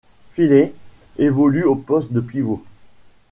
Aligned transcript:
Feeley 0.33 0.73
évolue 1.19 1.63
au 1.63 1.75
poste 1.75 2.11
de 2.11 2.21
pivot. 2.21 2.65